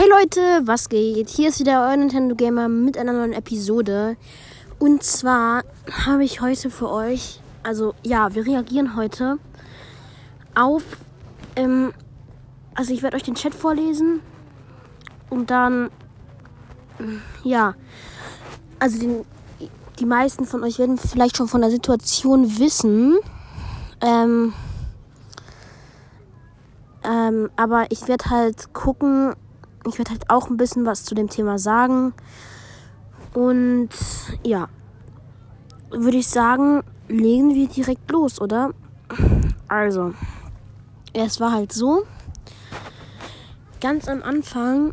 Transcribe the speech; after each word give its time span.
Hey 0.00 0.08
Leute, 0.08 0.62
was 0.66 0.88
geht? 0.88 1.28
Hier 1.28 1.50
ist 1.50 1.60
wieder 1.60 1.86
euer 1.86 1.94
Nintendo 1.94 2.34
Gamer 2.34 2.70
mit 2.70 2.96
einer 2.96 3.12
neuen 3.12 3.34
Episode. 3.34 4.16
Und 4.78 5.02
zwar 5.02 5.62
habe 6.06 6.24
ich 6.24 6.40
heute 6.40 6.70
für 6.70 6.88
euch, 6.88 7.42
also 7.64 7.92
ja, 8.02 8.34
wir 8.34 8.46
reagieren 8.46 8.96
heute 8.96 9.36
auf, 10.54 10.82
ähm, 11.54 11.92
also 12.74 12.94
ich 12.94 13.02
werde 13.02 13.18
euch 13.18 13.24
den 13.24 13.34
Chat 13.34 13.54
vorlesen 13.54 14.22
und 15.28 15.50
dann, 15.50 15.90
ja, 17.44 17.74
also 18.78 18.98
den, 19.00 19.26
die 19.98 20.06
meisten 20.06 20.46
von 20.46 20.64
euch 20.64 20.78
werden 20.78 20.96
vielleicht 20.96 21.36
schon 21.36 21.46
von 21.46 21.60
der 21.60 21.70
Situation 21.70 22.58
wissen. 22.58 23.18
Ähm, 24.00 24.54
ähm, 27.04 27.50
aber 27.56 27.84
ich 27.90 28.08
werde 28.08 28.30
halt 28.30 28.72
gucken, 28.72 29.34
ich 29.86 29.98
werde 29.98 30.10
halt 30.12 30.30
auch 30.30 30.48
ein 30.50 30.56
bisschen 30.56 30.86
was 30.86 31.04
zu 31.04 31.14
dem 31.14 31.28
Thema 31.28 31.58
sagen. 31.58 32.12
Und 33.34 33.90
ja, 34.44 34.68
würde 35.90 36.16
ich 36.16 36.28
sagen, 36.28 36.82
legen 37.08 37.54
wir 37.54 37.68
direkt 37.68 38.10
los, 38.10 38.40
oder? 38.40 38.72
Also, 39.68 40.14
es 41.12 41.40
war 41.40 41.52
halt 41.52 41.72
so, 41.72 42.04
ganz 43.80 44.08
am 44.08 44.22
Anfang 44.22 44.92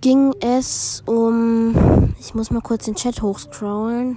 ging 0.00 0.34
es 0.40 1.02
um. 1.06 2.14
Ich 2.20 2.34
muss 2.34 2.50
mal 2.50 2.60
kurz 2.60 2.84
den 2.84 2.94
Chat 2.94 3.22
hochscrollen. 3.22 4.16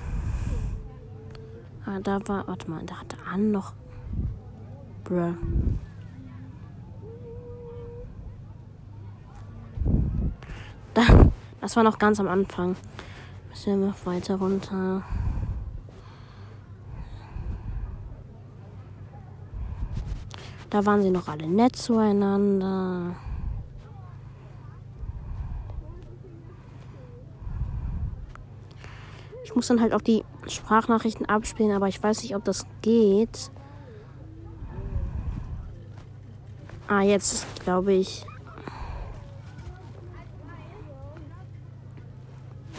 Ah, 1.86 2.00
da 2.04 2.20
war. 2.28 2.48
Warte 2.48 2.70
mal, 2.70 2.84
da 2.86 2.96
hatte 2.96 3.18
Anne 3.32 3.46
noch. 3.46 3.74
Bruh. 5.04 5.34
das 11.62 11.76
war 11.76 11.84
noch 11.84 12.00
ganz 12.00 12.20
am 12.20 12.28
Anfang. 12.28 12.76
Müssen 13.50 13.80
wir 13.80 13.88
noch 13.88 14.06
weiter 14.06 14.36
runter. 14.36 15.04
Da 20.70 20.86
waren 20.86 21.02
sie 21.02 21.10
noch 21.10 21.28
alle 21.28 21.48
nett 21.48 21.76
zueinander. 21.76 23.16
Ich 29.44 29.56
muss 29.56 29.68
dann 29.68 29.82
halt 29.82 29.94
auch 29.94 30.02
die 30.02 30.24
Sprachnachrichten 30.48 31.26
abspielen, 31.26 31.72
aber 31.72 31.88
ich 31.88 32.02
weiß 32.02 32.22
nicht, 32.22 32.36
ob 32.36 32.44
das 32.44 32.68
geht. 32.84 33.52
Ah, 36.88 37.02
jetzt 37.02 37.48
glaube 37.64 37.94
ich. 37.94 38.26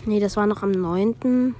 Nee, 0.07 0.21
das 0.21 0.37
war 0.37 0.47
noch 0.47 0.63
am 0.63 0.71
9. 0.71 1.55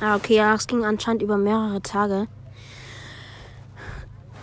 Ah, 0.00 0.16
okay, 0.16 0.34
ja, 0.34 0.54
es 0.54 0.66
ging 0.66 0.84
anscheinend 0.84 1.22
über 1.22 1.36
mehrere 1.36 1.80
Tage. 1.80 2.26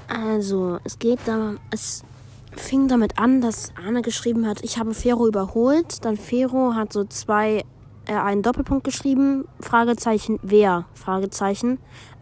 Also, 0.08 0.80
es 0.86 1.00
geht 1.00 1.20
da. 1.26 1.56
Es 1.70 2.06
fing 2.56 2.88
damit 2.88 3.20
an, 3.20 3.42
dass 3.42 3.74
Arne 3.76 4.02
geschrieben 4.02 4.48
hat, 4.48 4.64
ich 4.64 4.78
habe 4.78 4.94
Fero 4.94 5.28
überholt. 5.28 6.06
Dann 6.06 6.16
Fero 6.16 6.76
hat 6.76 6.94
so 6.94 7.04
zwei, 7.04 7.66
äh, 8.06 8.14
einen 8.14 8.42
Doppelpunkt 8.42 8.86
geschrieben. 8.86 9.50
Fragezeichen, 9.60 10.40
wer? 10.44 10.86
Fragezeichen. 10.94 11.78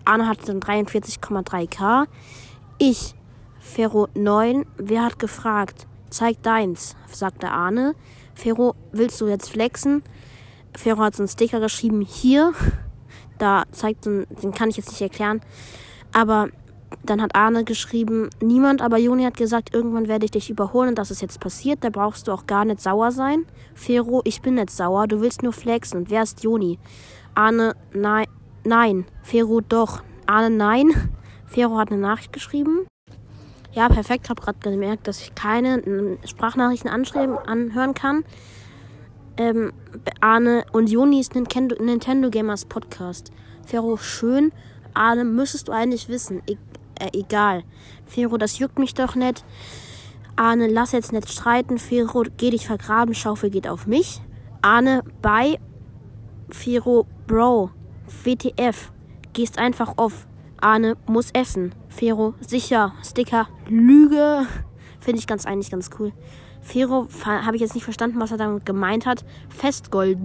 Arne 0.08 0.28
hatte 0.28 0.46
dann 0.46 0.60
43,3k. 0.62 2.08
Ich, 2.78 3.16
Fero 3.60 4.08
9. 4.16 4.66
Wer 4.78 5.04
hat 5.04 5.20
gefragt? 5.20 5.88
Zeig 6.10 6.42
deins, 6.44 6.96
sagte 7.12 7.50
Arne. 7.50 7.94
Fero, 8.34 8.76
willst 8.92 9.20
du 9.20 9.28
jetzt 9.28 9.50
flexen? 9.50 10.04
Fero 10.76 11.00
hat 11.00 11.16
so 11.16 11.24
einen 11.24 11.28
Sticker 11.28 11.60
geschrieben, 11.60 12.02
hier. 12.02 12.54
Da 13.38 13.64
zeigt, 13.72 14.06
den 14.06 14.26
kann 14.56 14.70
ich 14.70 14.78
jetzt 14.78 14.92
nicht 14.92 15.02
erklären. 15.02 15.42
Aber 16.14 16.50
dann 17.04 17.22
hat 17.22 17.36
Arne 17.36 17.66
geschrieben, 17.66 18.30
niemand, 18.42 18.82
aber 18.82 18.98
Joni 18.98 19.24
hat 19.24 19.36
gesagt, 19.36 19.74
irgendwann 19.74 20.08
werde 20.08 20.26
ich 20.26 20.32
dich 20.32 20.50
überholen 20.50 20.90
und 20.90 20.98
das 20.98 21.12
ist 21.12 21.22
jetzt 21.22 21.42
passiert, 21.42 21.84
da 21.84 21.90
brauchst 21.90 22.28
du 22.28 22.32
auch 22.32 22.48
gar 22.48 22.64
nicht 22.64 22.82
sauer 22.82 23.12
sein. 23.12 23.46
Fero, 23.76 24.22
ich 24.24 24.42
bin 24.42 24.56
nicht 24.56 24.70
sauer, 24.70 25.08
du 25.08 25.20
willst 25.20 25.44
nur 25.44 25.52
flexen. 25.52 25.98
Und 25.98 26.10
wer 26.10 26.24
ist 26.24 26.44
Joni? 26.44 26.80
Arne, 27.36 27.76
nein, 27.94 28.26
nein. 28.68 29.06
Fero, 29.24 29.62
doch. 29.62 30.04
Arne, 30.26 30.50
nein. 30.50 30.92
Fero 31.46 31.78
hat 31.78 31.92
eine 31.92 32.02
Nachricht 32.02 32.34
geschrieben. 32.34 32.86
Ja, 33.72 33.90
perfekt. 33.90 34.26
Ich 34.26 34.30
habe 34.30 34.42
gerade 34.42 34.60
gemerkt, 34.60 35.08
dass 35.08 35.22
ich 35.22 35.36
keine 35.36 36.18
Sprachnachrichten 36.26 36.90
anhören 36.90 37.94
kann. 37.94 38.24
Ähm, 39.38 39.72
Arne 40.20 40.66
und 40.72 40.90
Joni 40.90 41.20
ist 41.20 41.36
Nintendo, 41.36 41.76
Nintendo 41.82 42.30
Gamers 42.30 42.66
Podcast. 42.66 43.32
Fero, 43.66 43.98
schön. 43.98 44.52
Arne, 44.94 45.24
müsstest 45.24 45.68
du 45.68 45.72
eigentlich 45.72 46.10
wissen. 46.10 46.42
E 46.48 46.58
äh, 47.00 47.10
egal. 47.14 47.64
Fero, 48.08 48.38
das 48.38 48.58
juckt 48.58 48.80
mich 48.80 48.96
doch 48.96 49.14
nicht. 49.14 49.46
Arne, 50.36 50.68
lass 50.68 50.92
jetzt 50.92 51.14
nicht 51.14 51.30
streiten. 51.32 51.78
Fero, 51.78 52.24
geh 52.38 52.50
dich 52.50 52.66
vergraben. 52.66 53.14
Schaufel 53.14 53.52
geht 53.52 53.68
auf 53.68 53.86
mich. 53.86 54.22
Arne, 54.64 55.04
bei. 55.22 55.60
Fero, 56.50 57.06
Bro. 57.28 57.72
WTF. 58.24 58.92
Gehst 59.34 59.60
einfach 59.60 59.94
auf. 59.98 60.28
Arne, 60.60 60.98
muss 61.08 61.30
essen. 61.32 61.76
Fero, 61.90 62.34
sicher. 62.40 62.94
Sticker, 63.04 63.48
Lüge. 63.68 64.48
Finde 65.00 65.20
ich 65.20 65.28
ganz 65.28 65.46
eigentlich 65.46 65.72
ganz 65.72 65.90
cool. 66.00 66.12
Fero, 66.62 67.08
habe 67.26 67.56
ich 67.56 67.62
jetzt 67.62 67.76
nicht 67.76 67.84
verstanden, 67.84 68.20
was 68.20 68.32
er 68.32 68.38
damit 68.38 68.66
gemeint 68.66 69.06
hat. 69.06 69.24
Festgold. 69.50 70.18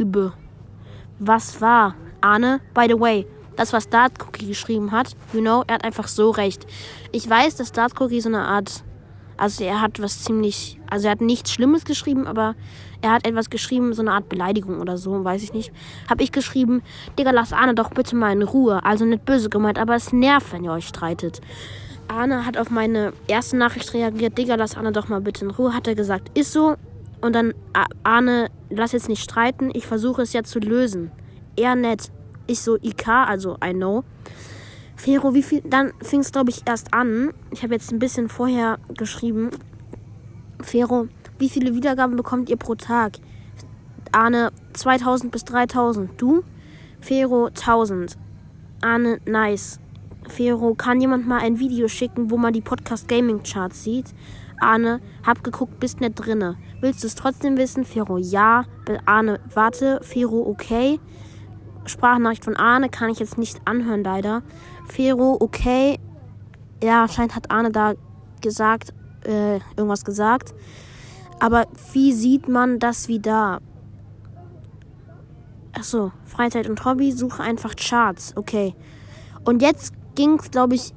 Was 1.18 1.60
war? 1.60 1.94
Arne, 2.20 2.60
by 2.74 2.86
the 2.88 2.98
way, 2.98 3.26
das, 3.56 3.72
was 3.72 3.88
Dart 3.88 4.12
Cookie 4.22 4.46
geschrieben 4.46 4.92
hat, 4.92 5.14
you 5.32 5.40
know, 5.40 5.64
er 5.66 5.74
hat 5.74 5.84
einfach 5.84 6.08
so 6.08 6.30
recht. 6.30 6.66
Ich 7.10 7.28
weiß, 7.28 7.56
dass 7.56 7.72
Dart 7.72 8.00
Cookie 8.00 8.20
so 8.20 8.28
eine 8.28 8.46
Art, 8.46 8.84
also 9.36 9.64
er 9.64 9.80
hat 9.80 10.00
was 10.00 10.22
ziemlich, 10.22 10.78
also 10.90 11.06
er 11.06 11.12
hat 11.12 11.20
nichts 11.20 11.52
Schlimmes 11.52 11.84
geschrieben, 11.84 12.26
aber 12.26 12.54
er 13.02 13.12
hat 13.12 13.26
etwas 13.26 13.50
geschrieben, 13.50 13.92
so 13.92 14.02
eine 14.02 14.12
Art 14.12 14.28
Beleidigung 14.28 14.80
oder 14.80 14.96
so, 14.96 15.24
weiß 15.24 15.42
ich 15.42 15.52
nicht. 15.52 15.72
Hab 16.08 16.20
ich 16.20 16.30
geschrieben, 16.30 16.82
Digga, 17.18 17.32
lass 17.32 17.52
Arne 17.52 17.74
doch 17.74 17.90
bitte 17.90 18.14
mal 18.14 18.32
in 18.32 18.42
Ruhe. 18.42 18.84
Also 18.84 19.04
nicht 19.04 19.24
böse 19.24 19.50
gemeint, 19.50 19.78
aber 19.78 19.96
es 19.96 20.12
nervt, 20.12 20.52
wenn 20.52 20.64
ihr 20.64 20.72
euch 20.72 20.86
streitet. 20.86 21.40
Arne 22.06 22.46
hat 22.46 22.56
auf 22.56 22.70
meine 22.70 23.12
erste 23.26 23.56
Nachricht 23.56 23.92
reagiert, 23.94 24.38
Digga, 24.38 24.54
lass 24.54 24.76
Arne 24.76 24.92
doch 24.92 25.08
mal 25.08 25.20
bitte 25.20 25.44
in 25.44 25.50
Ruhe, 25.50 25.74
hat 25.74 25.88
er 25.88 25.94
gesagt, 25.94 26.36
ist 26.38 26.52
so. 26.52 26.76
Und 27.20 27.34
dann, 27.34 27.54
Arne, 28.02 28.50
lass 28.70 28.92
jetzt 28.92 29.08
nicht 29.08 29.22
streiten, 29.22 29.70
ich 29.74 29.86
versuche 29.86 30.22
es 30.22 30.32
ja 30.32 30.42
zu 30.42 30.58
lösen. 30.58 31.10
Er 31.56 31.74
nett. 31.74 32.10
Ich 32.46 32.60
so, 32.60 32.76
IK, 32.76 33.08
also 33.08 33.56
I 33.64 33.72
know. 33.72 34.04
Fero, 35.02 35.34
wie 35.34 35.42
viel? 35.42 35.62
Dann 35.62 35.92
fing 36.00 36.20
es, 36.20 36.30
glaube 36.30 36.50
ich, 36.50 36.62
erst 36.64 36.94
an. 36.94 37.34
Ich 37.50 37.64
habe 37.64 37.74
jetzt 37.74 37.90
ein 37.90 37.98
bisschen 37.98 38.28
vorher 38.28 38.78
geschrieben. 38.96 39.50
Fero, 40.60 41.08
wie 41.40 41.48
viele 41.48 41.74
Wiedergaben 41.74 42.14
bekommt 42.14 42.48
ihr 42.48 42.56
pro 42.56 42.76
Tag? 42.76 43.14
Arne, 44.12 44.52
2000 44.74 45.32
bis 45.32 45.44
3000. 45.44 46.22
Du? 46.22 46.44
Fero, 47.00 47.46
1000. 47.46 48.16
Arne, 48.80 49.18
nice. 49.26 49.80
Fero, 50.28 50.74
kann 50.76 51.00
jemand 51.00 51.26
mal 51.26 51.40
ein 51.40 51.58
Video 51.58 51.88
schicken, 51.88 52.30
wo 52.30 52.36
man 52.36 52.52
die 52.52 52.60
Podcast 52.60 53.08
Gaming 53.08 53.42
Charts 53.42 53.82
sieht? 53.82 54.14
Arne, 54.60 55.00
hab 55.26 55.42
geguckt, 55.42 55.80
bist 55.80 56.00
nicht 56.00 56.14
drinne. 56.14 56.58
Willst 56.80 57.02
du 57.02 57.08
es 57.08 57.16
trotzdem 57.16 57.56
wissen? 57.56 57.84
Fero, 57.84 58.18
ja. 58.18 58.66
Arne, 59.04 59.40
warte. 59.52 59.98
Fero, 60.04 60.46
okay. 60.46 61.00
Sprachnachricht 61.86 62.44
von 62.44 62.56
Arne 62.56 62.88
kann 62.88 63.10
ich 63.10 63.18
jetzt 63.18 63.38
nicht 63.38 63.60
anhören, 63.64 64.04
leider. 64.04 64.42
Fero, 64.86 65.36
okay. 65.40 65.98
Ja, 66.82 67.02
anscheinend 67.02 67.34
hat 67.34 67.50
Arne 67.50 67.70
da 67.70 67.94
gesagt, 68.40 68.92
äh, 69.24 69.56
irgendwas 69.76 70.04
gesagt. 70.04 70.54
Aber 71.40 71.66
wie 71.92 72.12
sieht 72.12 72.48
man 72.48 72.78
das 72.78 73.08
wieder? 73.08 73.60
Achso, 75.72 76.12
Freizeit 76.24 76.68
und 76.68 76.84
Hobby, 76.84 77.12
suche 77.12 77.42
einfach 77.42 77.74
Charts. 77.76 78.36
Okay. 78.36 78.74
Und 79.44 79.62
jetzt 79.62 79.94
ging 80.14 80.38
es, 80.38 80.50
glaube 80.50 80.74
ich, 80.74 80.92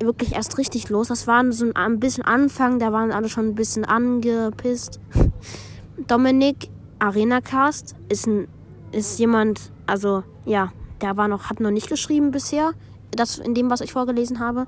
wirklich 0.00 0.34
erst 0.34 0.58
richtig 0.58 0.88
los. 0.90 1.08
Das 1.08 1.26
war 1.26 1.50
so 1.52 1.70
ein 1.74 1.98
bisschen 1.98 2.24
Anfang, 2.24 2.78
da 2.78 2.92
waren 2.92 3.10
alle 3.10 3.28
schon 3.28 3.48
ein 3.48 3.54
bisschen 3.54 3.84
angepisst. 3.84 5.00
Dominik 6.06 6.70
Arenacast 7.00 7.96
ist 8.08 8.26
ein 8.26 8.48
ist 8.92 9.18
jemand, 9.18 9.70
also 9.88 10.22
ja, 10.44 10.72
der 11.00 11.16
war 11.16 11.28
noch, 11.28 11.50
hat 11.50 11.60
noch 11.60 11.70
nicht 11.70 11.88
geschrieben 11.88 12.30
bisher. 12.30 12.72
Das 13.10 13.38
in 13.38 13.54
dem, 13.54 13.70
was 13.70 13.80
ich 13.80 13.92
vorgelesen 13.92 14.38
habe, 14.38 14.66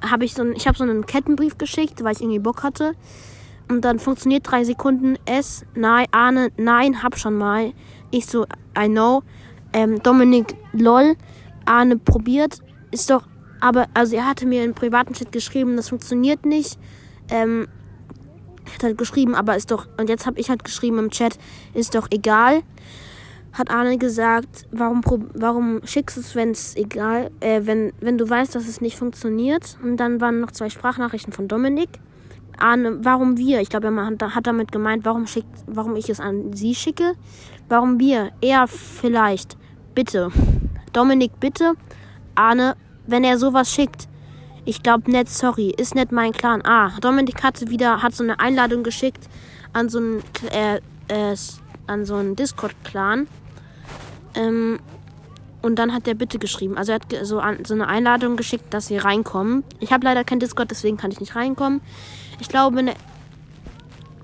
habe 0.00 0.24
ich 0.24 0.34
so, 0.34 0.44
ich 0.50 0.66
habe 0.66 0.76
so 0.76 0.84
einen 0.84 1.06
Kettenbrief 1.06 1.58
geschickt, 1.58 2.04
weil 2.04 2.12
ich 2.12 2.20
irgendwie 2.20 2.38
Bock 2.38 2.62
hatte. 2.62 2.94
Und 3.68 3.84
dann 3.84 3.98
funktioniert 3.98 4.50
drei 4.50 4.64
Sekunden. 4.64 5.16
S, 5.24 5.64
nein, 5.74 6.06
Ahne, 6.10 6.50
nein, 6.56 7.02
hab 7.02 7.18
schon 7.18 7.36
mal. 7.36 7.72
Ich 8.10 8.26
so, 8.26 8.44
I 8.78 8.88
know. 8.88 9.22
Ähm, 9.72 10.02
Dominik, 10.02 10.54
lol, 10.72 11.16
Arne 11.64 11.96
probiert, 11.96 12.58
ist 12.90 13.08
doch, 13.08 13.26
aber, 13.60 13.86
also 13.94 14.16
er 14.16 14.26
hatte 14.26 14.44
mir 14.44 14.64
im 14.64 14.74
privaten 14.74 15.14
Chat 15.14 15.32
geschrieben, 15.32 15.76
das 15.76 15.88
funktioniert 15.88 16.44
nicht. 16.44 16.78
Ähm, 17.30 17.68
hat 18.74 18.82
halt 18.82 18.98
geschrieben, 18.98 19.34
aber 19.34 19.56
ist 19.56 19.70
doch, 19.70 19.88
und 19.98 20.10
jetzt 20.10 20.26
habe 20.26 20.38
ich 20.38 20.50
halt 20.50 20.62
geschrieben 20.64 20.98
im 20.98 21.10
Chat, 21.10 21.38
ist 21.72 21.94
doch 21.94 22.08
egal. 22.10 22.62
Hat 23.52 23.70
Arne 23.70 23.98
gesagt, 23.98 24.66
warum, 24.70 25.02
warum 25.34 25.80
schickst 25.84 26.16
du 26.16 26.20
es, 26.20 26.34
wenn 26.34 26.50
es 26.50 26.74
egal, 26.76 27.30
äh, 27.40 27.60
wenn, 27.64 27.92
wenn 28.00 28.16
du 28.16 28.28
weißt, 28.28 28.54
dass 28.54 28.66
es 28.66 28.80
nicht 28.80 28.96
funktioniert. 28.96 29.78
Und 29.82 29.98
dann 29.98 30.20
waren 30.20 30.40
noch 30.40 30.52
zwei 30.52 30.70
Sprachnachrichten 30.70 31.32
von 31.32 31.48
Dominik. 31.48 31.90
Arne, 32.58 32.98
warum 33.02 33.36
wir? 33.36 33.60
Ich 33.60 33.68
glaube, 33.68 33.88
er 33.88 34.34
hat 34.34 34.46
damit 34.46 34.72
gemeint, 34.72 35.04
warum, 35.04 35.26
schickt, 35.26 35.48
warum 35.66 35.96
ich 35.96 36.08
es 36.08 36.20
an 36.20 36.52
sie 36.52 36.74
schicke. 36.74 37.14
Warum 37.68 37.98
wir? 37.98 38.30
Er 38.40 38.66
vielleicht. 38.68 39.56
Bitte. 39.94 40.30
Dominik, 40.92 41.38
bitte. 41.40 41.72
Arne, 42.34 42.76
wenn 43.06 43.24
er 43.24 43.38
sowas 43.38 43.70
schickt. 43.70 44.08
Ich 44.64 44.82
glaube 44.82 45.10
nicht, 45.10 45.28
sorry, 45.28 45.74
ist 45.76 45.94
nicht 45.94 46.12
mein 46.12 46.32
Clan. 46.32 46.62
Ah, 46.64 46.92
Dominik 47.00 47.42
hatte 47.42 47.68
wieder, 47.68 48.02
hat 48.02 48.14
so 48.14 48.22
eine 48.22 48.38
Einladung 48.38 48.84
geschickt 48.84 49.28
an 49.72 49.88
so 49.88 49.98
einen, 49.98 50.22
äh, 50.52 50.76
äh, 51.08 51.36
an 51.86 52.04
so 52.04 52.14
einen 52.14 52.36
Discord-Clan. 52.36 53.26
Ähm, 54.34 54.80
und 55.62 55.76
dann 55.76 55.92
hat 55.92 56.08
er 56.08 56.14
bitte 56.14 56.38
geschrieben. 56.38 56.76
Also 56.76 56.92
er 56.92 56.96
hat 56.96 57.26
so, 57.26 57.38
an, 57.38 57.64
so 57.64 57.74
eine 57.74 57.86
Einladung 57.86 58.36
geschickt, 58.36 58.74
dass 58.74 58.88
sie 58.88 58.96
reinkommen. 58.96 59.62
Ich 59.78 59.92
habe 59.92 60.04
leider 60.04 60.24
kein 60.24 60.40
Discord, 60.40 60.70
deswegen 60.70 60.96
kann 60.96 61.12
ich 61.12 61.20
nicht 61.20 61.36
reinkommen. 61.36 61.80
Ich 62.40 62.48
glaube 62.48 62.82
ne, 62.82 62.94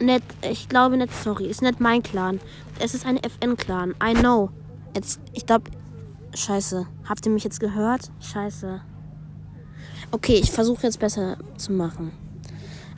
nicht, 0.01 0.25
ich 0.43 0.69
glaube 0.69 0.97
nicht, 0.97 1.15
sorry, 1.15 1.47
ist 1.47 1.63
nicht 1.63 1.81
mein 1.81 2.03
Clan. 2.03 2.41
Es 2.81 2.95
ist 2.95 3.07
ein 3.07 3.19
FN-Clan. 3.19 3.95
I 4.03 4.15
know. 4.15 4.51
Jetzt, 4.95 5.21
ich 5.33 5.47
glaube, 5.47 5.71
scheiße. 6.35 6.87
Habt 7.09 7.25
ihr 7.27 7.33
mich 7.33 7.45
jetzt 7.45 7.61
gehört? 7.61 8.11
Scheiße. 8.21 8.81
Okay, 10.11 10.41
ich 10.43 10.51
versuche 10.51 10.85
jetzt 10.85 10.99
besser 10.99 11.37
zu 11.57 11.73
machen. 11.73 12.13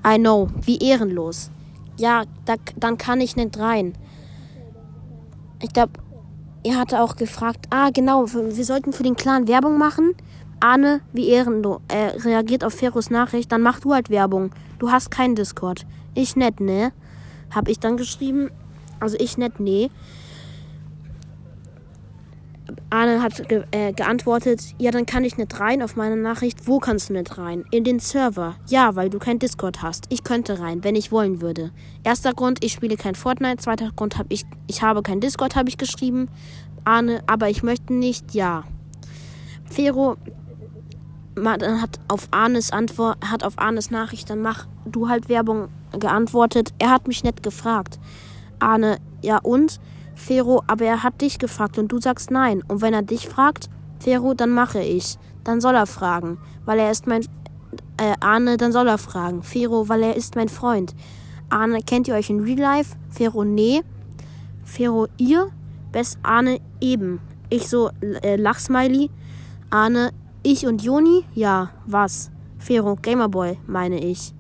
I 0.07 0.17
know, 0.17 0.49
wie 0.63 0.79
ehrenlos. 0.79 1.51
Ja, 1.99 2.25
da, 2.47 2.55
dann 2.77 2.97
kann 2.97 3.21
ich 3.21 3.37
nicht 3.37 3.59
rein. 3.59 3.95
Ich 5.61 5.73
glaube, 5.73 5.93
er 6.63 6.79
hatte 6.79 7.01
auch 7.01 7.17
gefragt, 7.17 7.67
ah 7.71 7.91
genau, 7.91 8.27
wir 8.33 8.65
sollten 8.65 8.93
für 8.93 9.03
den 9.03 9.17
Clan 9.17 9.49
Werbung 9.49 9.79
machen. 9.79 10.15
Arne, 10.61 11.01
wie 11.13 11.29
ehrenlos, 11.29 11.81
äh, 11.89 12.19
reagiert 12.19 12.65
auf 12.65 12.75
Ferus 12.75 13.09
Nachricht, 13.09 13.51
dann 13.51 13.63
mach 13.63 13.81
du 13.81 13.95
halt 13.95 14.11
Werbung. 14.11 14.51
Du 14.79 14.91
hast 14.91 15.11
keinen 15.11 15.35
Discord. 15.35 15.87
Ich 16.15 16.37
nicht, 16.37 16.61
ne? 16.61 16.93
Hab 17.51 17.69
ich 17.69 17.81
dann 17.81 17.97
geschrieben. 17.97 18.51
Also 18.99 19.17
ich 19.19 19.39
nicht, 19.39 19.59
nee. 19.59 19.91
Arne 22.91 23.23
hat 23.23 23.49
ge 23.49 23.65
äh, 23.71 23.93
geantwortet, 23.93 24.75
ja, 24.79 24.91
dann 24.91 25.07
kann 25.07 25.25
ich 25.25 25.37
nicht 25.37 25.59
rein 25.61 25.83
auf 25.83 25.97
meine 25.97 26.17
Nachricht. 26.17 26.67
Wo 26.67 26.79
kannst 26.79 27.09
du 27.09 27.15
nicht 27.15 27.39
rein? 27.39 27.65
In 27.71 27.85
den 27.85 28.01
Server. 28.01 28.57
Ja, 28.69 28.97
weil 28.97 29.11
du 29.11 29.19
kein 29.19 29.39
Discord 29.39 29.83
hast. 29.83 30.07
Ich 30.09 30.25
könnte 30.25 30.61
rein, 30.61 30.85
wenn 30.85 30.95
ich 30.95 31.13
wollen 31.13 31.41
würde. 31.41 31.71
Erster 32.05 32.33
Grund, 32.35 32.65
ich 32.65 32.73
spiele 32.73 32.97
kein 32.97 33.15
Fortnite. 33.15 33.59
Zweiter 33.59 33.91
Grund, 33.95 34.19
hab 34.19 34.27
ich, 34.29 34.45
ich 34.67 34.83
habe 34.83 35.03
kein 35.03 35.21
Discord, 35.21 35.57
habe 35.57 35.69
ich 35.69 35.79
geschrieben. 35.79 36.29
Arne, 36.85 37.23
aber 37.27 37.49
ich 37.49 37.63
möchte 37.63 37.93
nicht, 37.95 38.35
ja. 38.35 38.65
Fero 39.65 40.17
hat 41.37 42.01
auf 42.09 42.29
Arnes 42.33 42.73
Antwort, 42.73 43.19
hat 43.25 43.45
auf 43.45 43.59
Arnes 43.59 43.91
Nachricht, 43.91 44.29
dann 44.29 44.43
mach 44.43 44.67
du 44.85 45.09
halt 45.09 45.29
Werbung 45.29 45.69
geantwortet. 45.99 46.73
Er 46.79 46.91
hat 46.91 47.09
mich 47.09 47.25
nicht 47.25 47.43
gefragt. 47.43 47.99
Arne, 48.59 48.99
ja 49.23 49.39
und? 49.39 49.81
Fero, 50.21 50.63
aber 50.67 50.85
er 50.85 51.03
hat 51.03 51.21
dich 51.23 51.39
gefragt 51.39 51.79
und 51.79 51.91
du 51.91 51.99
sagst 51.99 52.31
nein. 52.31 52.63
Und 52.69 52.83
wenn 52.83 52.95
er 52.95 53.03
dich 53.03 53.27
fragt, 53.29 53.71
Fero, 53.99 54.35
dann 54.35 54.51
mache 54.51 54.81
ich. 54.83 55.17
Dann 55.45 55.61
soll 55.61 55.75
er 55.75 55.87
fragen, 55.87 56.39
weil 56.67 56.79
er 56.79 56.91
ist 56.91 57.07
mein 57.07 57.23
äh, 57.97 58.15
Arne, 58.21 58.59
dann 58.59 58.71
soll 58.73 58.87
er 58.87 58.99
fragen. 58.99 59.43
Fero, 59.43 59.89
weil 59.89 60.03
er 60.03 60.17
ist 60.17 60.37
mein 60.37 60.49
Freund. 60.49 60.95
Arne, 61.49 61.81
kennt 61.81 62.07
ihr 62.07 62.15
euch 62.15 62.31
in 62.31 62.41
Real 62.41 62.59
Life? 62.59 62.97
Fero, 63.09 63.45
nee. 63.45 63.83
Fero, 64.63 65.07
ihr? 65.17 65.49
Best 65.91 66.19
Arne, 66.23 66.61
eben. 66.81 67.21
Ich 67.49 67.69
so, 67.69 67.91
äh, 68.23 68.37
Lachsmiley. 68.37 69.11
Arne, 69.71 70.13
ich 70.43 70.67
und 70.67 70.83
Joni? 70.83 71.25
Ja, 71.35 71.71
was? 71.87 72.31
Fero, 72.59 72.97
Gamerboy, 73.01 73.59
meine 73.67 73.99
ich. 73.99 74.35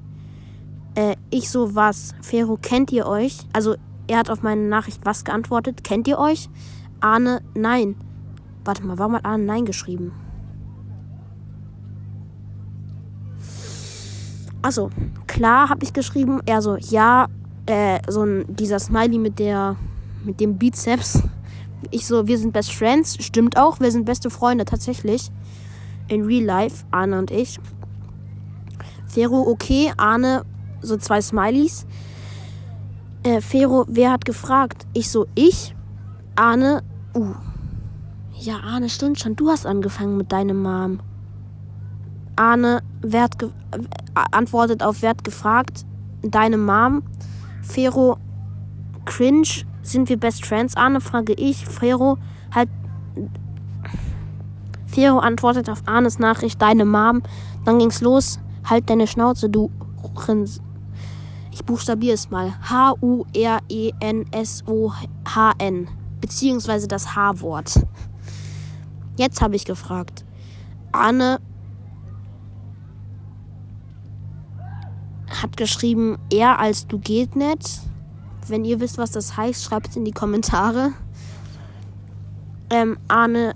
Äh, 0.94 1.16
ich 1.30 1.50
so, 1.50 1.74
was? 1.74 2.14
Fero, 2.20 2.58
kennt 2.60 2.92
ihr 2.92 3.06
euch? 3.06 3.38
Also, 3.52 3.76
er 4.10 4.18
hat 4.18 4.28
auf 4.28 4.42
meine 4.42 4.62
Nachricht 4.62 5.06
was 5.06 5.24
geantwortet. 5.24 5.84
Kennt 5.84 6.08
ihr 6.08 6.18
euch? 6.18 6.48
Arne, 6.98 7.42
nein. 7.54 7.94
Warte 8.64 8.84
mal, 8.84 8.98
warum 8.98 9.14
hat 9.14 9.24
Arne 9.24 9.44
nein 9.44 9.64
geschrieben? 9.64 10.10
Achso, 14.62 14.90
klar 15.28 15.68
habe 15.68 15.84
ich 15.84 15.92
geschrieben. 15.92 16.40
Er 16.44 16.60
so, 16.60 16.76
ja, 16.76 17.28
äh, 17.66 18.00
so 18.08 18.24
ein, 18.24 18.44
dieser 18.48 18.80
Smiley 18.80 19.18
mit 19.18 19.38
der, 19.38 19.76
mit 20.24 20.40
dem 20.40 20.58
Bizeps. 20.58 21.22
Ich 21.92 22.04
so, 22.04 22.26
wir 22.26 22.36
sind 22.36 22.52
Best 22.52 22.72
Friends. 22.72 23.16
Stimmt 23.24 23.56
auch, 23.56 23.78
wir 23.78 23.92
sind 23.92 24.06
beste 24.06 24.28
Freunde, 24.28 24.64
tatsächlich. 24.64 25.30
In 26.08 26.24
Real 26.24 26.44
Life, 26.44 26.84
Arne 26.90 27.16
und 27.16 27.30
ich. 27.30 27.60
Fero, 29.06 29.46
okay. 29.48 29.92
Arne, 29.96 30.44
so 30.82 30.96
zwei 30.96 31.22
Smileys. 31.22 31.86
Äh, 33.22 33.42
Fero, 33.42 33.84
wer 33.88 34.12
hat 34.12 34.24
gefragt? 34.24 34.86
Ich 34.94 35.10
so, 35.10 35.26
ich? 35.34 35.74
Arne, 36.36 36.82
uh. 37.14 37.34
Ja, 38.38 38.60
Arne, 38.60 38.88
stimmt 38.88 39.20
schon. 39.20 39.36
Du 39.36 39.50
hast 39.50 39.66
angefangen 39.66 40.16
mit 40.16 40.32
deinem 40.32 40.62
Mom. 40.62 41.00
Arne, 42.36 42.82
wer 43.02 43.24
hat 43.24 43.42
äh, 43.42 43.48
antwortet 44.32 44.82
auf, 44.82 45.02
wer 45.02 45.10
hat 45.10 45.24
gefragt? 45.24 45.84
Deine 46.22 46.56
Mom. 46.56 47.02
Fero, 47.62 48.16
cringe. 49.04 49.66
Sind 49.82 50.08
wir 50.08 50.18
Best 50.18 50.46
Friends? 50.46 50.76
Arne, 50.76 51.02
frage 51.02 51.34
ich. 51.34 51.66
Fero, 51.66 52.16
halt. 52.54 52.70
Fero 54.86 55.18
antwortet 55.18 55.68
auf 55.68 55.82
Arnes 55.84 56.18
Nachricht, 56.18 56.62
deine 56.62 56.86
Mom. 56.86 57.22
Dann 57.66 57.78
ging's 57.78 58.00
los. 58.00 58.40
Halt 58.64 58.88
deine 58.88 59.06
Schnauze, 59.06 59.50
du 59.50 59.70
Rins. 60.26 60.62
Ich 61.60 61.66
buchstabiere 61.66 62.14
es 62.14 62.30
mal. 62.30 62.54
H-U-R-E-N-S-O-H-N. 62.70 63.18
Beziehungsweise 66.18 66.88
das 66.88 67.14
H-Wort. 67.14 67.86
Jetzt 69.18 69.42
habe 69.42 69.56
ich 69.56 69.66
gefragt. 69.66 70.24
Anne 70.90 71.38
hat 75.28 75.58
geschrieben, 75.58 76.16
er 76.32 76.58
als 76.58 76.86
du 76.86 76.98
geht 76.98 77.36
nicht. 77.36 77.80
Wenn 78.48 78.64
ihr 78.64 78.80
wisst, 78.80 78.96
was 78.96 79.10
das 79.10 79.36
heißt, 79.36 79.62
schreibt 79.62 79.90
es 79.90 79.96
in 79.96 80.06
die 80.06 80.12
Kommentare. 80.12 80.92
Ähm, 82.70 82.96
Arne 83.06 83.54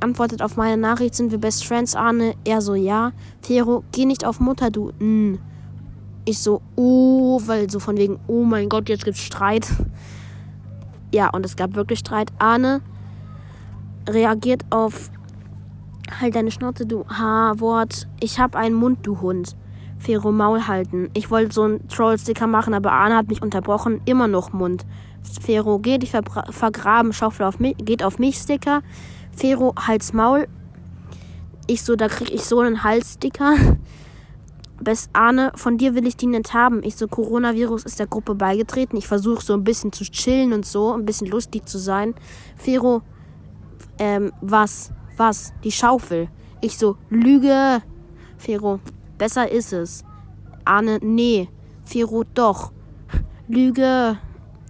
antwortet 0.00 0.42
auf 0.42 0.58
meine 0.58 0.76
Nachricht, 0.76 1.14
sind 1.14 1.30
wir 1.30 1.38
Best 1.38 1.64
Friends, 1.64 1.96
Arne? 1.96 2.34
Er 2.44 2.60
so, 2.60 2.74
ja. 2.74 3.12
Fero, 3.40 3.84
geh 3.92 4.04
nicht 4.04 4.26
auf 4.26 4.38
Mutter, 4.38 4.70
du. 4.70 4.92
N. 5.00 5.38
Ich 6.28 6.40
so, 6.40 6.60
oh, 6.76 7.40
weil 7.46 7.70
so 7.70 7.78
von 7.78 7.96
wegen, 7.96 8.20
oh 8.26 8.44
mein 8.44 8.68
Gott, 8.68 8.90
jetzt 8.90 9.06
gibt's 9.06 9.22
Streit. 9.22 9.66
Ja, 11.10 11.30
und 11.30 11.42
es 11.46 11.56
gab 11.56 11.74
wirklich 11.74 12.00
Streit. 12.00 12.30
Arne 12.38 12.82
reagiert 14.06 14.62
auf 14.68 15.10
halt 16.20 16.36
deine 16.36 16.50
Schnauze, 16.50 16.84
du 16.84 17.06
H-Wort. 17.08 18.06
Ich 18.20 18.38
hab 18.38 18.54
einen 18.54 18.74
Mund, 18.74 18.98
du 19.06 19.22
Hund. 19.22 19.56
Fero 19.96 20.32
Maul 20.32 20.66
halten. 20.66 21.08
Ich 21.14 21.30
wollte 21.30 21.54
so 21.54 21.62
einen 21.62 21.88
Troll-Sticker 21.88 22.46
machen, 22.46 22.74
aber 22.74 22.92
Arne 22.92 23.16
hat 23.16 23.28
mich 23.28 23.40
unterbrochen. 23.40 24.02
Immer 24.04 24.28
noch 24.28 24.52
Mund. 24.52 24.84
Fero, 25.40 25.78
geh 25.78 25.96
dich 25.96 26.10
vergraben, 26.10 27.14
Schaufel 27.14 27.46
auf 27.46 27.58
mich, 27.58 27.74
geht 27.78 28.02
auf 28.02 28.18
mich, 28.18 28.36
Sticker. 28.36 28.82
Fero, 29.34 29.72
Hals 29.78 30.12
Maul. 30.12 30.46
Ich 31.66 31.80
so, 31.80 31.96
da 31.96 32.08
krieg 32.08 32.30
ich 32.30 32.44
so 32.44 32.60
einen 32.60 32.84
Hals-Sticker. 32.84 33.54
Best 34.80 35.10
Arne, 35.12 35.52
von 35.56 35.76
dir 35.76 35.94
will 35.94 36.06
ich 36.06 36.16
die 36.16 36.26
nicht 36.26 36.54
haben. 36.54 36.82
Ich 36.82 36.96
so, 36.96 37.08
Coronavirus 37.08 37.84
ist 37.84 37.98
der 37.98 38.06
Gruppe 38.06 38.34
beigetreten. 38.34 38.96
Ich 38.96 39.08
versuche 39.08 39.44
so 39.44 39.54
ein 39.54 39.64
bisschen 39.64 39.92
zu 39.92 40.04
chillen 40.04 40.52
und 40.52 40.64
so, 40.64 40.92
ein 40.92 41.04
bisschen 41.04 41.26
lustig 41.26 41.66
zu 41.66 41.78
sein. 41.78 42.14
Fero, 42.56 43.02
ähm, 43.98 44.32
was? 44.40 44.92
Was? 45.16 45.52
Die 45.64 45.72
Schaufel. 45.72 46.28
Ich 46.60 46.78
so, 46.78 46.96
Lüge. 47.10 47.82
Fero, 48.36 48.80
besser 49.18 49.50
ist 49.50 49.72
es. 49.72 50.04
Arne, 50.64 50.98
nee. 51.02 51.48
Fero, 51.82 52.24
doch. 52.34 52.72
Lüge. 53.48 54.18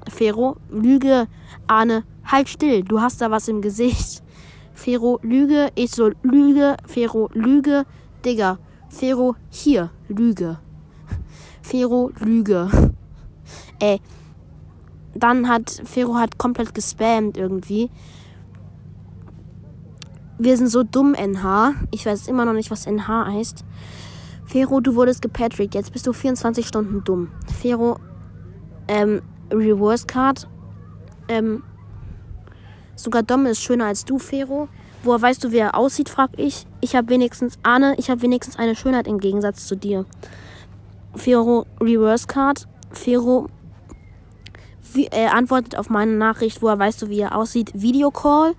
Fero, 0.08 0.56
Lüge. 0.70 1.28
Arne, 1.66 2.04
halt 2.24 2.48
still, 2.48 2.82
du 2.82 3.00
hast 3.00 3.20
da 3.20 3.30
was 3.30 3.48
im 3.48 3.60
Gesicht. 3.60 4.22
Fero, 4.72 5.18
Lüge. 5.22 5.70
Ich 5.74 5.90
so, 5.90 6.10
Lüge. 6.22 6.76
Fero, 6.86 7.28
Lüge. 7.34 7.84
Digga, 8.24 8.58
Fero, 8.88 9.34
hier, 9.50 9.90
Lüge. 10.08 10.58
Fero, 11.62 12.10
Lüge. 12.20 12.68
Ey. 13.80 14.00
Dann 15.14 15.48
hat, 15.48 15.82
Fero 15.84 16.16
hat 16.16 16.38
komplett 16.38 16.74
gespammt 16.74 17.36
irgendwie. 17.36 17.90
wir 20.38 20.56
sind 20.56 20.68
so 20.68 20.84
dumm, 20.84 21.14
NH. 21.14 21.74
Ich 21.90 22.06
weiß 22.06 22.28
immer 22.28 22.44
noch 22.44 22.52
nicht, 22.52 22.70
was 22.70 22.86
NH 22.86 23.26
heißt. 23.26 23.64
Fero, 24.46 24.80
du 24.80 24.94
wurdest 24.94 25.20
gepatrickt. 25.20 25.74
Jetzt 25.74 25.92
bist 25.92 26.06
du 26.06 26.12
24 26.12 26.66
Stunden 26.66 27.02
dumm. 27.04 27.28
Fero, 27.60 27.98
ähm, 28.86 29.20
Reverse 29.52 30.06
Card. 30.06 30.48
Ähm, 31.28 31.62
sogar 32.94 33.22
Dom 33.22 33.46
ist 33.46 33.62
schöner 33.62 33.86
als 33.86 34.04
du, 34.04 34.18
Fero. 34.18 34.68
Woher 35.02 35.22
weißt 35.22 35.44
du, 35.44 35.52
wie 35.52 35.58
er 35.58 35.76
aussieht, 35.76 36.08
frag 36.08 36.30
ich. 36.36 36.66
Ich 36.80 36.96
habe 36.96 37.08
wenigstens, 37.08 37.58
Ahne, 37.62 37.94
ich 37.98 38.10
habe 38.10 38.22
wenigstens 38.22 38.58
eine 38.58 38.74
Schönheit 38.74 39.06
im 39.06 39.18
Gegensatz 39.18 39.66
zu 39.66 39.76
dir. 39.76 40.04
Fero, 41.14 41.66
Reverse 41.80 42.26
Card. 42.26 42.66
Fero, 42.90 43.48
wie, 44.92 45.06
äh, 45.06 45.26
antwortet 45.26 45.76
auf 45.76 45.90
meine 45.90 46.12
Nachricht, 46.12 46.62
woher 46.62 46.78
weißt 46.78 47.02
du, 47.02 47.08
wie 47.08 47.20
er 47.20 47.36
aussieht. 47.36 47.70
Videocall. 47.74 48.54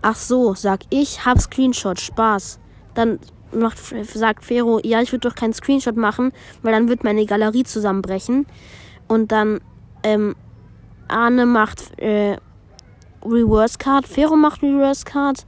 Ach 0.00 0.16
so, 0.16 0.54
sag 0.54 0.80
ich, 0.90 1.24
hab 1.24 1.40
Screenshot, 1.40 2.00
Spaß. 2.00 2.60
Dann 2.94 3.18
macht, 3.52 3.78
sagt 4.12 4.44
Fero, 4.44 4.80
ja, 4.82 5.02
ich 5.02 5.12
würde 5.12 5.28
doch 5.28 5.34
keinen 5.34 5.52
Screenshot 5.52 5.96
machen, 5.96 6.32
weil 6.62 6.72
dann 6.72 6.88
wird 6.88 7.04
meine 7.04 7.26
Galerie 7.26 7.64
zusammenbrechen. 7.64 8.46
Und 9.08 9.32
dann, 9.32 9.60
ähm, 10.02 10.36
Arne 11.08 11.46
macht, 11.46 11.98
äh, 11.98 12.36
Reverse 13.30 13.78
Card, 13.78 14.06
Fero 14.06 14.36
macht 14.36 14.62
Reverse 14.62 15.04
Card. 15.04 15.46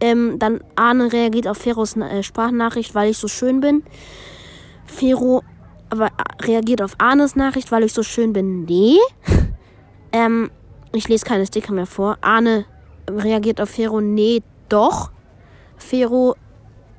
Ähm, 0.00 0.38
dann 0.38 0.60
Arne 0.76 1.12
reagiert 1.12 1.48
auf 1.48 1.58
Feros 1.58 1.96
äh, 1.96 2.22
Sprachnachricht, 2.22 2.94
weil 2.94 3.10
ich 3.10 3.18
so 3.18 3.28
schön 3.28 3.60
bin. 3.60 3.82
Fero 4.86 5.42
aber 5.90 6.10
reagiert 6.42 6.82
auf 6.82 6.94
Arnes 6.98 7.36
Nachricht, 7.36 7.70
weil 7.70 7.84
ich 7.84 7.92
so 7.92 8.02
schön 8.02 8.32
bin. 8.32 8.64
Nee. 8.64 8.96
ähm, 10.12 10.50
ich 10.92 11.08
lese 11.08 11.24
keine 11.24 11.46
Sticker 11.46 11.72
mehr 11.72 11.86
vor. 11.86 12.18
Arne 12.20 12.64
reagiert 13.08 13.60
auf 13.60 13.70
Fero. 13.70 14.00
Nee, 14.00 14.42
doch. 14.68 15.10
Fero, 15.76 16.34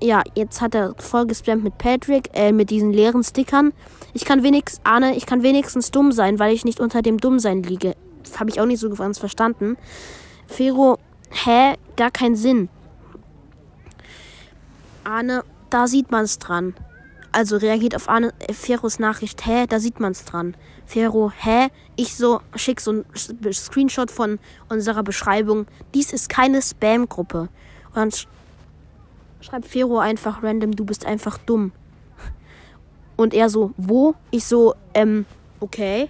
ja, 0.01 0.23
jetzt 0.35 0.61
hat 0.61 0.75
er 0.75 0.93
voll 0.97 1.25
gespammt 1.25 1.63
mit 1.63 1.77
Patrick, 1.77 2.29
äh, 2.33 2.51
mit 2.51 2.69
diesen 2.69 2.93
leeren 2.93 3.23
Stickern. 3.23 3.73
Ich 4.13 4.25
kann 4.25 4.43
wenigstens, 4.43 4.81
Arne, 4.83 5.15
ich 5.15 5.25
kann 5.25 5.43
wenigstens 5.43 5.91
dumm 5.91 6.11
sein, 6.11 6.39
weil 6.39 6.53
ich 6.53 6.63
nicht 6.65 6.79
unter 6.79 7.01
dem 7.01 7.17
Dummsein 7.17 7.63
liege. 7.63 7.95
Habe 8.39 8.49
ich 8.49 8.59
auch 8.59 8.65
nicht 8.65 8.79
so 8.79 8.89
ganz 8.89 9.17
verstanden. 9.17 9.77
Fero, 10.47 10.97
hä? 11.29 11.75
Gar 11.95 12.11
keinen 12.11 12.35
Sinn. 12.35 12.69
Arne, 15.03 15.43
da 15.69 15.87
sieht 15.87 16.11
man's 16.11 16.39
dran 16.39 16.73
also 17.35 17.57
reagiert 17.57 17.95
auf 17.95 18.07
Arne, 18.07 18.33
äh, 18.39 18.53
Feros 18.53 18.97
Nachricht, 18.97 19.45
hä, 19.45 19.65
da 19.67 19.79
sieht 19.79 19.99
man's 19.99 20.23
dran. 20.23 20.55
Fero, 20.85 21.31
hä? 21.35 21.67
Ich 21.97 22.15
so, 22.15 22.39
schick 22.55 22.79
so 22.79 22.91
ein 22.91 23.05
Screenshot 23.51 24.09
von 24.09 24.39
unserer 24.69 25.03
Beschreibung. 25.03 25.67
Dies 25.93 26.13
ist 26.13 26.29
keine 26.29 26.61
Spam-Gruppe. 26.61 27.49
Und 27.89 27.95
dann 27.95 28.11
sch 28.11 28.27
schreibt 29.41 29.67
Fero 29.67 29.99
einfach 29.99 30.41
random, 30.41 30.75
du 30.75 30.85
bist 30.85 31.05
einfach 31.05 31.37
dumm. 31.37 31.73
Und 33.17 33.33
er 33.33 33.49
so, 33.49 33.73
wo? 33.75 34.15
Ich 34.31 34.45
so, 34.45 34.73
ähm, 34.93 35.25
okay. 35.59 36.07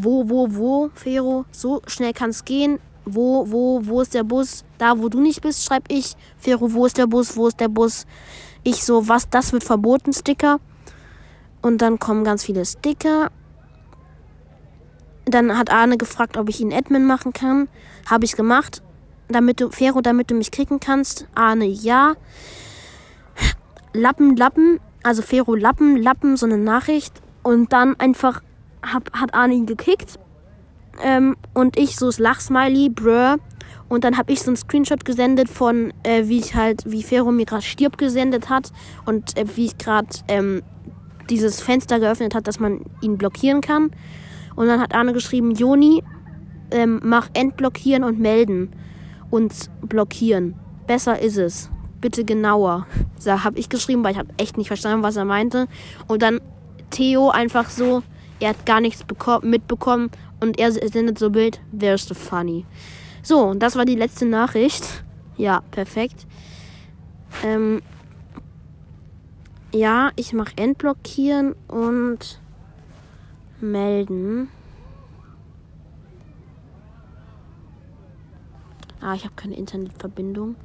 Wo, 0.00 0.28
wo, 0.28 0.46
wo, 0.50 0.90
Fero? 0.94 1.44
So 1.50 1.82
schnell 1.88 2.12
kann's 2.12 2.44
gehen. 2.44 2.78
Wo, 3.04 3.50
wo, 3.50 3.80
wo 3.84 4.00
ist 4.00 4.14
der 4.14 4.22
Bus? 4.22 4.64
Da, 4.76 4.98
wo 5.00 5.08
du 5.08 5.20
nicht 5.20 5.40
bist, 5.40 5.64
schreib 5.64 5.84
ich. 5.88 6.14
Fero, 6.36 6.72
wo 6.72 6.86
ist 6.86 6.98
der 6.98 7.08
Bus? 7.08 7.36
Wo 7.36 7.48
ist 7.48 7.58
der 7.58 7.68
Bus? 7.68 8.06
Ich 8.62 8.84
so, 8.84 9.08
was, 9.08 9.28
das 9.28 9.52
wird 9.52 9.64
verboten, 9.64 10.12
Sticker. 10.12 10.60
Und 11.62 11.82
dann 11.82 11.98
kommen 11.98 12.22
ganz 12.22 12.44
viele 12.44 12.64
Sticker. 12.64 13.32
Dann 15.24 15.58
hat 15.58 15.72
Arne 15.72 15.96
gefragt, 15.96 16.36
ob 16.36 16.48
ich 16.48 16.60
ihn 16.60 16.72
Admin 16.72 17.04
machen 17.04 17.32
kann. 17.32 17.68
Habe 18.08 18.24
ich 18.24 18.36
gemacht. 18.36 18.82
Damit 19.28 19.60
du, 19.60 19.70
Fero, 19.70 20.00
damit 20.00 20.30
du 20.30 20.36
mich 20.36 20.52
kriegen 20.52 20.78
kannst. 20.78 21.26
Arne, 21.34 21.66
ja. 21.66 22.14
Lappen, 23.92 24.36
Lappen. 24.36 24.78
Also 25.02 25.22
Fero, 25.22 25.56
Lappen, 25.56 25.96
Lappen, 25.96 26.36
so 26.36 26.46
eine 26.46 26.56
Nachricht. 26.56 27.20
Und 27.42 27.72
dann 27.72 27.98
einfach 27.98 28.42
hab, 28.82 29.12
hat 29.12 29.34
Arne 29.34 29.54
ihn 29.54 29.66
gekickt. 29.66 30.18
Ähm, 31.02 31.36
und 31.54 31.78
ich 31.78 31.96
so 31.96 32.06
das 32.06 32.18
Lachsmiley, 32.18 32.88
brr. 32.88 33.36
Und 33.88 34.04
dann 34.04 34.18
habe 34.18 34.32
ich 34.32 34.42
so 34.42 34.50
einen 34.50 34.56
Screenshot 34.56 35.04
gesendet 35.04 35.48
von, 35.48 35.92
äh, 36.02 36.28
wie 36.28 36.38
ich 36.38 36.54
halt, 36.54 36.84
wie 36.86 37.02
Fero 37.02 37.32
mir 37.32 37.46
gerade 37.46 37.62
stirb 37.62 37.96
gesendet 37.96 38.50
hat 38.50 38.70
und 39.06 39.36
äh, 39.38 39.44
wie 39.56 39.66
ich 39.66 39.78
gerade 39.78 40.08
ähm, 40.28 40.62
dieses 41.30 41.60
Fenster 41.60 41.98
geöffnet 42.00 42.34
hat, 42.34 42.46
dass 42.46 42.60
man 42.60 42.80
ihn 43.00 43.16
blockieren 43.16 43.60
kann. 43.60 43.90
Und 44.56 44.66
dann 44.66 44.80
hat 44.80 44.94
Arne 44.94 45.12
geschrieben, 45.12 45.52
Joni, 45.52 46.02
ähm, 46.70 47.00
mach 47.02 47.30
entblockieren 47.32 48.04
und 48.04 48.18
melden 48.18 48.72
und 49.30 49.70
blockieren. 49.82 50.54
Besser 50.86 51.20
ist 51.20 51.36
es. 51.36 51.70
Bitte 52.00 52.24
genauer. 52.24 52.86
So 53.20 53.42
habe 53.42 53.58
ich 53.58 53.68
geschrieben, 53.68 54.04
weil 54.04 54.12
ich 54.12 54.18
habe 54.18 54.28
echt 54.36 54.56
nicht 54.56 54.68
verstanden, 54.68 55.02
was 55.02 55.16
er 55.16 55.24
meinte. 55.24 55.66
Und 56.06 56.22
dann 56.22 56.40
Theo 56.90 57.30
einfach 57.30 57.68
so, 57.68 58.04
er 58.40 58.50
hat 58.50 58.66
gar 58.66 58.80
nichts 58.80 59.04
mitbekommen 59.42 60.10
und 60.40 60.58
er 60.58 60.72
sendet 60.72 61.18
so 61.18 61.30
Bild, 61.30 61.60
there's 61.76 62.06
the 62.06 62.14
funny. 62.14 62.64
So, 63.22 63.40
und 63.40 63.60
das 63.60 63.76
war 63.76 63.84
die 63.84 63.96
letzte 63.96 64.26
Nachricht. 64.26 64.84
Ja, 65.40 65.62
perfekt. 65.70 66.26
Ähm, 67.44 67.80
ja, 69.72 70.10
ich 70.16 70.32
mache 70.32 70.50
Endblockieren 70.56 71.54
und 71.68 72.40
melden. 73.60 74.48
Ah, 79.00 79.14
ich 79.14 79.22
habe 79.22 79.34
keine 79.36 79.54
Internetverbindung. 79.54 80.56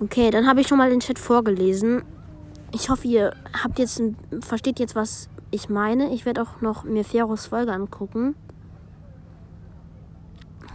Okay, 0.00 0.30
dann 0.30 0.48
habe 0.48 0.62
ich 0.62 0.66
schon 0.66 0.78
mal 0.78 0.90
den 0.90 0.98
Chat 0.98 1.20
vorgelesen. 1.20 2.02
Ich 2.72 2.90
hoffe, 2.90 3.06
ihr 3.06 3.36
habt 3.62 3.78
jetzt 3.78 4.02
versteht 4.40 4.80
jetzt, 4.80 4.96
was 4.96 5.28
ich 5.50 5.68
meine. 5.68 6.12
Ich 6.12 6.26
werde 6.26 6.42
auch 6.42 6.60
noch 6.60 6.84
mir 6.84 7.04
Feros 7.04 7.46
Folge 7.46 7.72
angucken. 7.72 8.34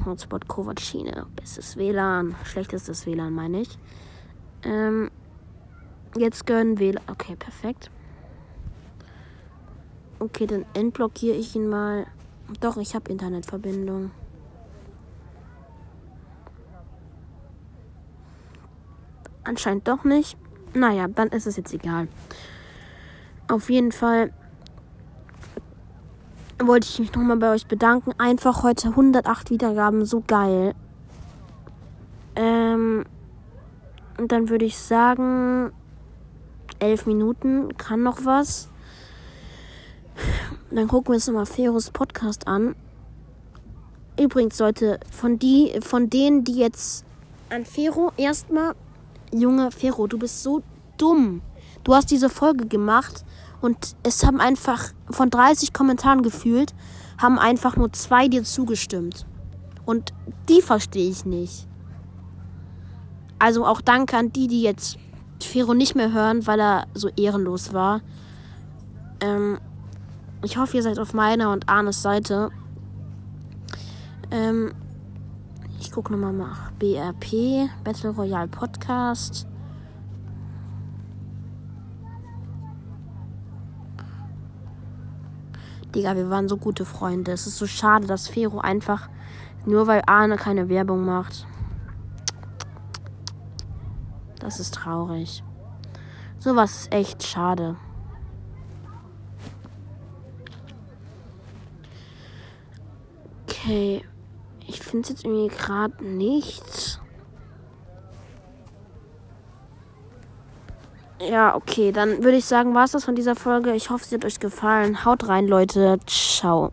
Hotspot 0.06 0.48
Kovac-Schiene. 0.48 1.26
Bestes 1.36 1.78
WLAN. 1.78 2.36
Schlechtestes 2.44 3.06
WLAN, 3.06 3.34
meine 3.34 3.62
ich. 3.62 3.78
Ähm, 4.64 5.10
jetzt 6.18 6.46
gönnen 6.46 6.80
WLAN. 6.80 7.04
Okay, 7.08 7.36
perfekt. 7.36 7.90
Okay, 10.20 10.48
dann 10.48 10.66
entblockiere 10.74 11.36
ich 11.36 11.56
ihn 11.56 11.68
mal. 11.68 12.06
Doch, 12.60 12.78
ich 12.78 12.96
habe 12.96 13.12
Internetverbindung. 13.12 14.12
Anscheinend 19.44 19.88
doch 19.88 20.04
nicht. 20.04 20.38
Naja, 20.74 21.08
dann 21.08 21.30
ist 21.30 21.48
es 21.48 21.56
jetzt 21.56 21.74
egal. 21.74 22.08
Auf 23.48 23.70
jeden 23.70 23.92
Fall 23.92 24.34
wollte 26.64 26.88
ich 26.90 27.00
mich 27.00 27.14
nochmal 27.14 27.38
bei 27.38 27.52
euch 27.52 27.68
bedanken. 27.68 28.12
Einfach 28.18 28.64
heute 28.64 28.90
108 28.90 29.50
Wiedergaben, 29.50 30.06
so 30.06 30.24
geil. 30.26 30.74
Ähm, 32.36 33.06
und 34.18 34.32
dann 34.32 34.50
würde 34.50 34.66
ich 34.66 34.78
sagen, 34.78 35.72
11 36.80 37.06
Minuten 37.06 37.78
kann 37.78 38.04
noch 38.04 38.26
was. 38.26 38.70
Dann 40.72 40.88
gucken 40.88 41.10
wir 41.10 41.16
uns 41.16 41.28
nochmal 41.28 41.46
Feros 41.46 41.92
Podcast 41.92 42.48
an. 42.48 42.76
Übrigens, 44.20 44.60
Leute, 44.60 45.00
von, 45.12 45.38
die, 45.40 45.78
von 45.82 46.10
denen, 46.10 46.46
die 46.46 46.56
jetzt 46.56 47.06
an 47.50 47.66
Fero 47.66 48.12
erstmal, 48.16 48.74
Junge 49.34 49.72
Fero, 49.72 50.08
du 50.08 50.18
bist 50.18 50.42
so 50.42 50.64
dumm. 50.98 51.42
Du 51.84 51.94
hast 51.94 52.10
diese 52.12 52.30
Folge 52.30 52.66
gemacht 52.66 53.26
und 53.62 53.96
es 54.04 54.24
haben 54.26 54.40
einfach 54.40 54.94
von 55.10 55.30
30 55.30 55.74
Kommentaren 55.74 56.22
gefühlt, 56.22 56.74
haben 57.18 57.40
einfach 57.40 57.78
nur 57.78 57.92
zwei 57.94 58.28
dir 58.28 58.44
zugestimmt. 58.44 59.26
Und 59.86 60.14
die 60.50 60.62
verstehe 60.62 61.10
ich 61.10 61.26
nicht. 61.26 61.68
Also 63.40 63.66
auch 63.66 63.82
danke 63.82 64.18
an 64.18 64.32
die, 64.32 64.48
die 64.48 64.62
jetzt 64.62 64.98
Fero 65.42 65.74
nicht 65.74 65.96
mehr 65.96 66.12
hören, 66.12 66.48
weil 66.48 66.60
er 66.60 66.88
so 66.94 67.10
ehrenlos 67.10 67.74
war. 67.74 68.02
Ähm, 69.22 69.60
ich 70.44 70.58
hoffe, 70.58 70.78
ihr 70.78 70.84
seid 70.84 71.00
auf 71.00 71.14
meiner 71.14 71.52
und 71.52 71.70
Arnes 71.70 72.02
Seite. 72.02 72.50
Ähm, 74.32 74.74
ich 75.80 75.92
gucke 75.92 76.12
nochmal 76.12 76.34
nach 76.34 76.72
BRP, 76.74 77.70
Battle 77.84 78.12
Royale 78.12 78.48
Podcast. 78.48 79.48
Digga, 85.96 86.18
wir 86.18 86.30
waren 86.30 86.50
so 86.50 86.58
gute 86.58 86.84
Freunde. 86.84 87.32
Es 87.32 87.48
ist 87.48 87.58
so 87.58 87.66
schade, 87.66 88.06
dass 88.06 88.28
Fero 88.28 88.60
einfach 88.60 89.10
nur 89.66 89.88
weil 89.88 90.04
Arne 90.06 90.36
keine 90.36 90.68
Werbung 90.68 91.06
macht. 91.06 91.48
Das 94.40 94.60
ist 94.60 94.74
traurig. 94.74 95.42
Sowas 96.38 96.82
ist 96.82 96.94
echt 96.94 97.24
schade. 97.24 97.78
Okay. 103.44 104.04
Ich 104.68 104.82
finde 104.82 105.04
es 105.04 105.10
jetzt 105.10 105.26
irgendwie 105.26 105.48
gerade 105.48 106.04
nichts. 106.04 106.85
Ja, 111.20 111.56
okay, 111.56 111.92
dann 111.92 112.24
würde 112.24 112.38
ich 112.38 112.46
sagen, 112.46 112.74
war 112.74 112.84
es 112.84 112.92
das 112.92 113.06
von 113.06 113.16
dieser 113.16 113.36
Folge. 113.36 113.74
Ich 113.74 113.90
hoffe, 113.90 114.06
sie 114.06 114.16
hat 114.16 114.26
euch 114.26 114.40
gefallen. 114.40 115.06
Haut 115.06 115.28
rein, 115.28 115.48
Leute. 115.48 115.98
Ciao. 116.08 116.72